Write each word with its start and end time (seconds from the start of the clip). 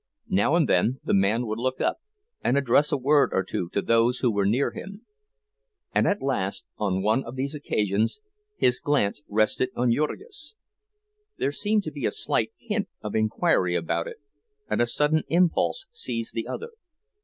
Now 0.31 0.55
and 0.55 0.67
then 0.67 0.99
the 1.03 1.13
man 1.13 1.45
would 1.45 1.59
look 1.59 1.79
up, 1.79 1.97
and 2.43 2.57
address 2.57 2.91
a 2.91 2.97
word 2.97 3.29
or 3.33 3.43
two 3.43 3.69
to 3.69 3.83
those 3.83 4.17
who 4.21 4.33
were 4.33 4.47
near 4.47 4.71
him; 4.71 5.05
and, 5.93 6.07
at 6.07 6.23
last, 6.23 6.65
on 6.79 7.03
one 7.03 7.23
of 7.23 7.35
these 7.35 7.53
occasions, 7.53 8.19
his 8.57 8.79
glance 8.79 9.21
rested 9.29 9.69
on 9.75 9.91
Jurgis. 9.93 10.55
There 11.37 11.51
seemed 11.51 11.83
to 11.83 11.91
be 11.91 12.07
a 12.07 12.09
slight 12.11 12.51
hint 12.57 12.89
of 13.03 13.13
inquiry 13.13 13.75
about 13.75 14.07
it, 14.07 14.17
and 14.67 14.81
a 14.81 14.87
sudden 14.87 15.21
impulse 15.27 15.85
seized 15.91 16.33
the 16.33 16.47
other. 16.47 16.71